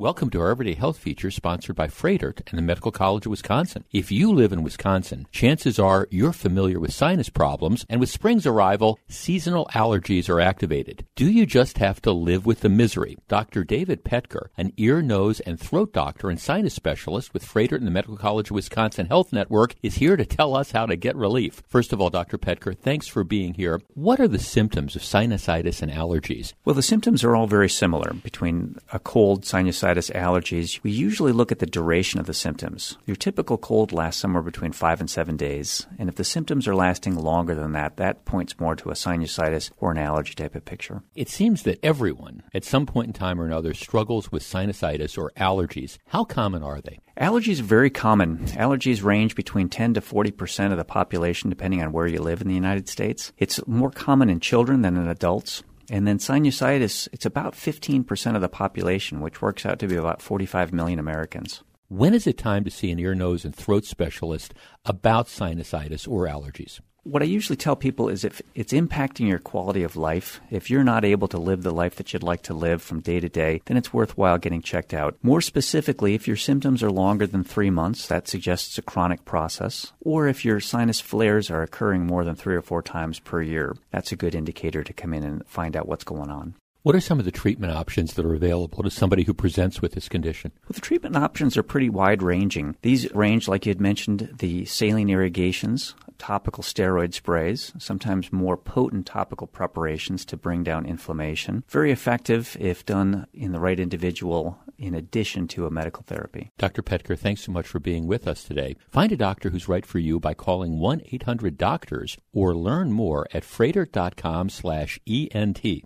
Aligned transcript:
Welcome 0.00 0.30
to 0.30 0.40
our 0.40 0.48
Everyday 0.48 0.72
Health 0.72 0.96
feature 0.96 1.30
sponsored 1.30 1.76
by 1.76 1.88
Froedtert 1.88 2.40
and 2.48 2.56
the 2.56 2.62
Medical 2.62 2.90
College 2.90 3.26
of 3.26 3.30
Wisconsin. 3.30 3.84
If 3.92 4.10
you 4.10 4.32
live 4.32 4.50
in 4.50 4.62
Wisconsin, 4.62 5.26
chances 5.30 5.78
are 5.78 6.08
you're 6.10 6.32
familiar 6.32 6.80
with 6.80 6.94
sinus 6.94 7.28
problems, 7.28 7.84
and 7.86 8.00
with 8.00 8.08
spring's 8.08 8.46
arrival, 8.46 8.98
seasonal 9.08 9.68
allergies 9.74 10.30
are 10.30 10.40
activated. 10.40 11.04
Do 11.16 11.30
you 11.30 11.44
just 11.44 11.76
have 11.76 12.00
to 12.00 12.12
live 12.12 12.46
with 12.46 12.60
the 12.60 12.70
misery? 12.70 13.18
Dr. 13.28 13.62
David 13.62 14.02
Poetker, 14.02 14.50
an 14.56 14.72
ear, 14.78 15.02
nose, 15.02 15.40
and 15.40 15.60
throat 15.60 15.92
doctor 15.92 16.30
and 16.30 16.40
sinus 16.40 16.72
specialist 16.72 17.34
with 17.34 17.44
Froedtert 17.44 17.76
and 17.76 17.86
the 17.86 17.90
Medical 17.90 18.16
College 18.16 18.48
of 18.48 18.54
Wisconsin 18.54 19.04
Health 19.04 19.34
Network, 19.34 19.74
is 19.82 19.96
here 19.96 20.16
to 20.16 20.24
tell 20.24 20.56
us 20.56 20.70
how 20.70 20.86
to 20.86 20.96
get 20.96 21.14
relief. 21.14 21.62
First 21.68 21.92
of 21.92 22.00
all, 22.00 22.08
Dr. 22.08 22.38
Poetker, 22.38 22.72
thanks 22.72 23.06
for 23.06 23.22
being 23.22 23.52
here. 23.52 23.82
What 23.92 24.18
are 24.18 24.28
the 24.28 24.38
symptoms 24.38 24.96
of 24.96 25.02
sinusitis 25.02 25.82
and 25.82 25.92
allergies? 25.92 26.54
Well, 26.64 26.74
the 26.74 26.80
symptoms 26.80 27.22
are 27.22 27.36
all 27.36 27.46
very 27.46 27.68
similar 27.68 28.14
between 28.14 28.76
a 28.94 28.98
cold, 28.98 29.42
sinusitis, 29.42 29.89
sinusitis, 29.90 30.12
allergies, 30.14 30.80
we 30.82 30.90
usually 30.90 31.32
look 31.32 31.52
at 31.52 31.58
the 31.58 31.66
duration 31.66 32.20
of 32.20 32.26
the 32.26 32.34
symptoms. 32.34 32.96
Your 33.06 33.16
typical 33.16 33.58
cold 33.58 33.92
lasts 33.92 34.20
somewhere 34.20 34.42
between 34.42 34.72
five 34.72 35.00
and 35.00 35.10
seven 35.10 35.36
days, 35.36 35.86
and 35.98 36.08
if 36.08 36.16
the 36.16 36.24
symptoms 36.24 36.68
are 36.68 36.74
lasting 36.74 37.16
longer 37.16 37.54
than 37.54 37.72
that, 37.72 37.96
that 37.96 38.24
points 38.24 38.58
more 38.58 38.76
to 38.76 38.90
a 38.90 38.94
sinusitis 38.94 39.70
or 39.78 39.90
an 39.90 39.98
allergy 39.98 40.34
type 40.34 40.54
of 40.54 40.64
picture. 40.64 41.02
It 41.14 41.28
seems 41.28 41.62
that 41.64 41.78
everyone, 41.82 42.42
at 42.54 42.64
some 42.64 42.86
point 42.86 43.08
in 43.08 43.12
time 43.12 43.40
or 43.40 43.46
another, 43.46 43.74
struggles 43.74 44.30
with 44.30 44.42
sinusitis 44.42 45.18
or 45.18 45.32
allergies. 45.36 45.98
How 46.08 46.24
common 46.24 46.62
are 46.62 46.80
they? 46.80 47.00
Allergies 47.20 47.60
are 47.60 47.64
very 47.64 47.90
common. 47.90 48.38
Allergies 48.48 49.02
range 49.02 49.34
between 49.34 49.68
10 49.68 49.94
to 49.94 50.00
40 50.00 50.30
percent 50.30 50.72
of 50.72 50.78
the 50.78 50.84
population, 50.84 51.50
depending 51.50 51.82
on 51.82 51.92
where 51.92 52.06
you 52.06 52.20
live 52.20 52.40
in 52.40 52.48
the 52.48 52.54
United 52.54 52.88
States. 52.88 53.32
It's 53.36 53.66
more 53.66 53.90
common 53.90 54.30
in 54.30 54.40
children 54.40 54.82
than 54.82 54.96
in 54.96 55.08
adults. 55.08 55.62
And 55.92 56.06
then 56.06 56.18
sinusitis, 56.18 57.08
it's 57.12 57.26
about 57.26 57.54
15% 57.54 58.36
of 58.36 58.40
the 58.40 58.48
population, 58.48 59.20
which 59.20 59.42
works 59.42 59.66
out 59.66 59.80
to 59.80 59.88
be 59.88 59.96
about 59.96 60.22
45 60.22 60.72
million 60.72 61.00
Americans. 61.00 61.64
When 61.88 62.14
is 62.14 62.28
it 62.28 62.38
time 62.38 62.62
to 62.62 62.70
see 62.70 62.92
an 62.92 63.00
ear, 63.00 63.16
nose, 63.16 63.44
and 63.44 63.52
throat 63.52 63.84
specialist 63.84 64.54
about 64.84 65.26
sinusitis 65.26 66.08
or 66.08 66.28
allergies? 66.28 66.78
What 67.02 67.22
I 67.22 67.26
usually 67.26 67.56
tell 67.56 67.76
people 67.76 68.10
is 68.10 68.24
if 68.24 68.42
it's 68.54 68.74
impacting 68.74 69.26
your 69.26 69.38
quality 69.38 69.82
of 69.82 69.96
life, 69.96 70.38
if 70.50 70.68
you're 70.68 70.84
not 70.84 71.02
able 71.02 71.28
to 71.28 71.38
live 71.38 71.62
the 71.62 71.72
life 71.72 71.96
that 71.96 72.12
you'd 72.12 72.22
like 72.22 72.42
to 72.42 72.54
live 72.54 72.82
from 72.82 73.00
day 73.00 73.20
to 73.20 73.28
day, 73.28 73.62
then 73.64 73.78
it's 73.78 73.92
worthwhile 73.92 74.36
getting 74.36 74.60
checked 74.60 74.92
out. 74.92 75.16
More 75.22 75.40
specifically, 75.40 76.14
if 76.14 76.28
your 76.28 76.36
symptoms 76.36 76.82
are 76.82 76.90
longer 76.90 77.26
than 77.26 77.42
three 77.42 77.70
months, 77.70 78.06
that 78.08 78.28
suggests 78.28 78.76
a 78.76 78.82
chronic 78.82 79.24
process. 79.24 79.92
Or 80.02 80.28
if 80.28 80.44
your 80.44 80.60
sinus 80.60 81.00
flares 81.00 81.50
are 81.50 81.62
occurring 81.62 82.06
more 82.06 82.22
than 82.22 82.36
three 82.36 82.54
or 82.54 82.62
four 82.62 82.82
times 82.82 83.18
per 83.18 83.40
year, 83.40 83.76
that's 83.90 84.12
a 84.12 84.16
good 84.16 84.34
indicator 84.34 84.84
to 84.84 84.92
come 84.92 85.14
in 85.14 85.24
and 85.24 85.46
find 85.46 85.76
out 85.76 85.88
what's 85.88 86.04
going 86.04 86.30
on. 86.30 86.54
What 86.82 86.94
are 86.94 87.00
some 87.00 87.18
of 87.18 87.26
the 87.26 87.30
treatment 87.30 87.74
options 87.74 88.14
that 88.14 88.24
are 88.24 88.32
available 88.32 88.82
to 88.82 88.90
somebody 88.90 89.24
who 89.24 89.34
presents 89.34 89.82
with 89.82 89.92
this 89.92 90.08
condition? 90.08 90.50
Well, 90.62 90.72
the 90.72 90.80
treatment 90.80 91.14
options 91.14 91.58
are 91.58 91.62
pretty 91.62 91.90
wide 91.90 92.22
ranging. 92.22 92.74
These 92.80 93.12
range, 93.12 93.48
like 93.48 93.66
you 93.66 93.70
had 93.70 93.82
mentioned, 93.82 94.36
the 94.38 94.64
saline 94.64 95.10
irrigations, 95.10 95.94
topical 96.16 96.64
steroid 96.64 97.12
sprays, 97.12 97.74
sometimes 97.76 98.32
more 98.32 98.56
potent 98.56 99.04
topical 99.04 99.46
preparations 99.46 100.24
to 100.24 100.38
bring 100.38 100.62
down 100.62 100.86
inflammation. 100.86 101.64
Very 101.68 101.92
effective 101.92 102.56
if 102.58 102.86
done 102.86 103.26
in 103.34 103.52
the 103.52 103.60
right 103.60 103.78
individual 103.78 104.58
in 104.78 104.94
addition 104.94 105.46
to 105.48 105.66
a 105.66 105.70
medical 105.70 106.02
therapy. 106.04 106.50
Dr. 106.56 106.80
Poetker, 106.80 107.14
thanks 107.14 107.42
so 107.42 107.52
much 107.52 107.66
for 107.66 107.78
being 107.78 108.06
with 108.06 108.26
us 108.26 108.42
today. 108.42 108.74
Find 108.88 109.12
a 109.12 109.18
doctor 109.18 109.50
who's 109.50 109.68
right 109.68 109.84
for 109.84 109.98
you 109.98 110.18
by 110.18 110.32
calling 110.32 110.78
1-800-DOCTORS 110.78 112.16
or 112.32 112.54
learn 112.54 112.90
more 112.90 113.26
at 113.34 113.42
froedtert.com 113.42 114.48
slash 114.48 114.98
ENT. 115.06 115.84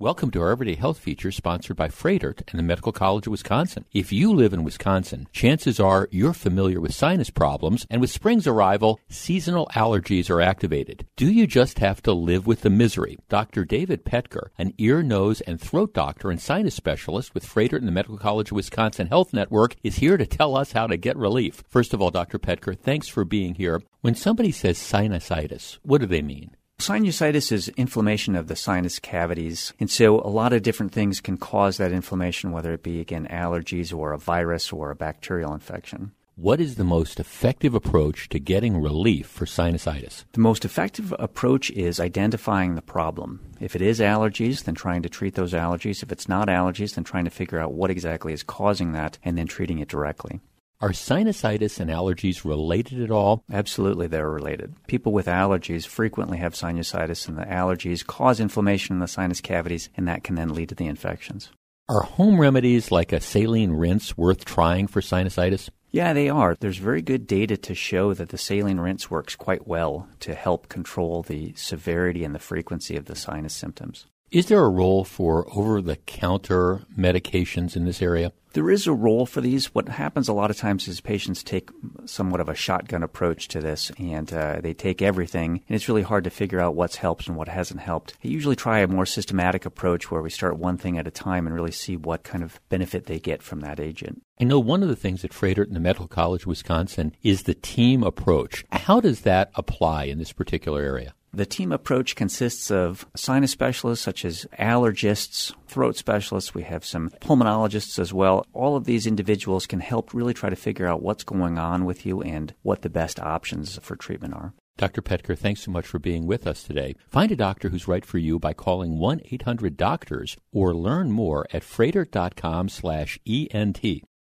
Welcome 0.00 0.30
to 0.30 0.40
our 0.40 0.50
Everyday 0.50 0.76
Health 0.76 0.98
feature 0.98 1.30
sponsored 1.30 1.76
by 1.76 1.88
Froedtert 1.88 2.40
and 2.48 2.58
the 2.58 2.62
Medical 2.62 2.90
College 2.90 3.26
of 3.26 3.32
Wisconsin. 3.32 3.84
If 3.92 4.10
you 4.10 4.32
live 4.32 4.54
in 4.54 4.64
Wisconsin, 4.64 5.28
chances 5.30 5.78
are 5.78 6.08
you're 6.10 6.32
familiar 6.32 6.80
with 6.80 6.94
sinus 6.94 7.28
problems, 7.28 7.86
and 7.90 8.00
with 8.00 8.08
spring's 8.08 8.46
arrival, 8.46 8.98
seasonal 9.10 9.68
allergies 9.74 10.30
are 10.30 10.40
activated. 10.40 11.06
Do 11.16 11.30
you 11.30 11.46
just 11.46 11.80
have 11.80 12.00
to 12.04 12.14
live 12.14 12.46
with 12.46 12.62
the 12.62 12.70
misery? 12.70 13.18
Dr. 13.28 13.66
David 13.66 14.06
Poetker, 14.06 14.52
an 14.56 14.72
ear, 14.78 15.02
nose, 15.02 15.42
and 15.42 15.60
throat 15.60 15.92
doctor 15.92 16.30
and 16.30 16.40
sinus 16.40 16.74
specialist 16.74 17.34
with 17.34 17.44
Froedtert 17.44 17.80
and 17.80 17.86
the 17.86 17.92
Medical 17.92 18.16
College 18.16 18.52
of 18.52 18.56
Wisconsin 18.56 19.08
Health 19.08 19.34
Network, 19.34 19.76
is 19.82 19.96
here 19.96 20.16
to 20.16 20.24
tell 20.24 20.56
us 20.56 20.72
how 20.72 20.86
to 20.86 20.96
get 20.96 21.18
relief. 21.18 21.62
First 21.68 21.92
of 21.92 22.00
all, 22.00 22.10
Dr. 22.10 22.38
Poetker, 22.38 22.72
thanks 22.72 23.06
for 23.06 23.26
being 23.26 23.56
here. 23.56 23.82
When 24.00 24.14
somebody 24.14 24.50
says 24.50 24.78
sinusitis, 24.78 25.76
what 25.82 26.00
do 26.00 26.06
they 26.06 26.22
mean? 26.22 26.56
Sinusitis 26.80 27.52
is 27.52 27.68
inflammation 27.76 28.34
of 28.34 28.48
the 28.48 28.56
sinus 28.56 28.98
cavities. 28.98 29.74
And 29.78 29.90
so 29.90 30.18
a 30.20 30.32
lot 30.32 30.54
of 30.54 30.62
different 30.62 30.92
things 30.92 31.20
can 31.20 31.36
cause 31.36 31.76
that 31.76 31.92
inflammation, 31.92 32.52
whether 32.52 32.72
it 32.72 32.82
be, 32.82 33.00
again, 33.00 33.28
allergies 33.30 33.94
or 33.96 34.12
a 34.12 34.18
virus 34.18 34.72
or 34.72 34.90
a 34.90 34.96
bacterial 34.96 35.52
infection. 35.52 36.12
What 36.36 36.58
is 36.58 36.76
the 36.76 36.84
most 36.84 37.20
effective 37.20 37.74
approach 37.74 38.30
to 38.30 38.40
getting 38.40 38.80
relief 38.80 39.26
for 39.26 39.44
sinusitis? 39.44 40.24
The 40.32 40.40
most 40.40 40.64
effective 40.64 41.14
approach 41.18 41.70
is 41.72 42.00
identifying 42.00 42.76
the 42.76 42.82
problem. 42.82 43.40
If 43.60 43.76
it 43.76 43.82
is 43.82 44.00
allergies, 44.00 44.64
then 44.64 44.74
trying 44.74 45.02
to 45.02 45.10
treat 45.10 45.34
those 45.34 45.52
allergies. 45.52 46.02
If 46.02 46.10
it's 46.10 46.30
not 46.30 46.48
allergies, 46.48 46.94
then 46.94 47.04
trying 47.04 47.26
to 47.26 47.30
figure 47.30 47.58
out 47.58 47.74
what 47.74 47.90
exactly 47.90 48.32
is 48.32 48.42
causing 48.42 48.92
that 48.92 49.18
and 49.22 49.36
then 49.36 49.48
treating 49.48 49.80
it 49.80 49.88
directly. 49.88 50.40
Are 50.82 50.92
sinusitis 50.92 51.78
and 51.78 51.90
allergies 51.90 52.42
related 52.42 53.02
at 53.02 53.10
all? 53.10 53.44
Absolutely, 53.52 54.06
they're 54.06 54.30
related. 54.30 54.74
People 54.86 55.12
with 55.12 55.26
allergies 55.26 55.86
frequently 55.86 56.38
have 56.38 56.54
sinusitis, 56.54 57.28
and 57.28 57.36
the 57.36 57.42
allergies 57.42 58.06
cause 58.06 58.40
inflammation 58.40 58.94
in 58.94 59.00
the 59.00 59.06
sinus 59.06 59.42
cavities, 59.42 59.90
and 59.94 60.08
that 60.08 60.24
can 60.24 60.36
then 60.36 60.54
lead 60.54 60.70
to 60.70 60.74
the 60.74 60.86
infections. 60.86 61.50
Are 61.90 62.00
home 62.00 62.40
remedies 62.40 62.90
like 62.90 63.12
a 63.12 63.20
saline 63.20 63.72
rinse 63.72 64.16
worth 64.16 64.46
trying 64.46 64.86
for 64.86 65.02
sinusitis? 65.02 65.68
Yeah, 65.90 66.14
they 66.14 66.30
are. 66.30 66.56
There's 66.58 66.78
very 66.78 67.02
good 67.02 67.26
data 67.26 67.58
to 67.58 67.74
show 67.74 68.14
that 68.14 68.30
the 68.30 68.38
saline 68.38 68.80
rinse 68.80 69.10
works 69.10 69.36
quite 69.36 69.68
well 69.68 70.08
to 70.20 70.34
help 70.34 70.70
control 70.70 71.22
the 71.22 71.52
severity 71.56 72.24
and 72.24 72.34
the 72.34 72.38
frequency 72.38 72.96
of 72.96 73.04
the 73.04 73.16
sinus 73.16 73.52
symptoms. 73.52 74.06
Is 74.30 74.46
there 74.46 74.64
a 74.64 74.68
role 74.68 75.02
for 75.02 75.44
over 75.56 75.82
the 75.82 75.96
counter 75.96 76.82
medications 76.96 77.74
in 77.74 77.84
this 77.84 78.00
area? 78.00 78.32
There 78.52 78.70
is 78.70 78.86
a 78.86 78.92
role 78.92 79.26
for 79.26 79.40
these. 79.40 79.74
What 79.74 79.88
happens 79.88 80.28
a 80.28 80.32
lot 80.32 80.52
of 80.52 80.56
times 80.56 80.86
is 80.86 81.00
patients 81.00 81.42
take 81.42 81.68
somewhat 82.04 82.40
of 82.40 82.48
a 82.48 82.54
shotgun 82.54 83.02
approach 83.02 83.48
to 83.48 83.60
this 83.60 83.90
and 83.98 84.32
uh, 84.32 84.60
they 84.60 84.72
take 84.72 85.02
everything, 85.02 85.64
and 85.68 85.74
it's 85.74 85.88
really 85.88 86.02
hard 86.02 86.22
to 86.24 86.30
figure 86.30 86.60
out 86.60 86.76
what's 86.76 86.94
helped 86.94 87.26
and 87.26 87.36
what 87.36 87.48
hasn't 87.48 87.80
helped. 87.80 88.14
I 88.24 88.28
usually 88.28 88.54
try 88.54 88.78
a 88.78 88.86
more 88.86 89.04
systematic 89.04 89.66
approach 89.66 90.12
where 90.12 90.22
we 90.22 90.30
start 90.30 90.56
one 90.56 90.76
thing 90.76 90.96
at 90.96 91.08
a 91.08 91.12
time 91.12 91.48
and 91.48 91.54
really 91.54 91.72
see 91.72 91.96
what 91.96 92.22
kind 92.22 92.44
of 92.44 92.60
benefit 92.68 93.06
they 93.06 93.18
get 93.18 93.42
from 93.42 93.60
that 93.60 93.80
agent. 93.80 94.22
I 94.40 94.44
know 94.44 94.60
one 94.60 94.84
of 94.84 94.88
the 94.88 94.94
things 94.94 95.24
at 95.24 95.32
Froedtert 95.32 95.66
and 95.66 95.74
the 95.74 95.80
Medical 95.80 96.06
College 96.06 96.42
of 96.42 96.48
Wisconsin 96.48 97.16
is 97.24 97.42
the 97.42 97.54
team 97.54 98.04
approach. 98.04 98.64
How 98.70 99.00
does 99.00 99.22
that 99.22 99.50
apply 99.56 100.04
in 100.04 100.18
this 100.18 100.32
particular 100.32 100.82
area? 100.82 101.14
The 101.32 101.46
team 101.46 101.70
approach 101.70 102.16
consists 102.16 102.70
of 102.70 103.06
sinus 103.14 103.52
specialists 103.52 104.04
such 104.04 104.24
as 104.24 104.46
allergists, 104.58 105.54
throat 105.68 105.96
specialists. 105.96 106.54
We 106.54 106.64
have 106.64 106.84
some 106.84 107.10
pulmonologists 107.20 107.98
as 108.00 108.12
well. 108.12 108.46
All 108.52 108.76
of 108.76 108.84
these 108.84 109.06
individuals 109.06 109.66
can 109.66 109.78
help 109.78 110.12
really 110.12 110.34
try 110.34 110.50
to 110.50 110.56
figure 110.56 110.88
out 110.88 111.02
what's 111.02 111.22
going 111.22 111.56
on 111.56 111.84
with 111.84 112.04
you 112.04 112.20
and 112.20 112.52
what 112.62 112.82
the 112.82 112.90
best 112.90 113.20
options 113.20 113.78
for 113.80 113.94
treatment 113.94 114.34
are. 114.34 114.54
Dr. 114.76 115.02
Poetker, 115.02 115.34
thanks 115.34 115.60
so 115.60 115.70
much 115.70 115.86
for 115.86 115.98
being 115.98 116.26
with 116.26 116.46
us 116.46 116.62
today. 116.62 116.96
Find 117.06 117.30
a 117.30 117.36
doctor 117.36 117.68
who's 117.68 117.86
right 117.86 118.04
for 118.04 118.18
you 118.18 118.38
by 118.38 118.54
calling 118.54 118.96
1-800-DOCTORS 118.96 120.38
or 120.52 120.74
learn 120.74 121.12
more 121.12 121.46
at 121.52 121.62
froedtert.com 121.62 122.70
slash 122.70 123.20
ENT. 123.28 124.02